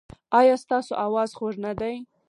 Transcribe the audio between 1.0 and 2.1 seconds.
اواز خوږ نه دی؟